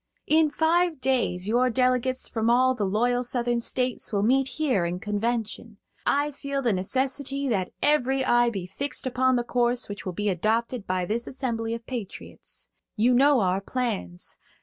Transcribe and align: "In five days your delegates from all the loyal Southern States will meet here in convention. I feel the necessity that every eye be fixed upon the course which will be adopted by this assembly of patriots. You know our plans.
"In 0.25 0.49
five 0.49 0.99
days 0.99 1.47
your 1.47 1.69
delegates 1.69 2.27
from 2.27 2.49
all 2.49 2.73
the 2.73 2.85
loyal 2.87 3.23
Southern 3.23 3.59
States 3.59 4.11
will 4.11 4.23
meet 4.23 4.47
here 4.47 4.83
in 4.83 4.99
convention. 4.99 5.77
I 6.07 6.31
feel 6.31 6.63
the 6.63 6.73
necessity 6.73 7.47
that 7.49 7.71
every 7.83 8.25
eye 8.25 8.49
be 8.49 8.65
fixed 8.65 9.05
upon 9.05 9.35
the 9.35 9.43
course 9.43 9.87
which 9.87 10.03
will 10.03 10.13
be 10.13 10.29
adopted 10.29 10.87
by 10.87 11.05
this 11.05 11.27
assembly 11.27 11.75
of 11.75 11.85
patriots. 11.85 12.69
You 12.95 13.13
know 13.13 13.41
our 13.41 13.61
plans. 13.61 14.37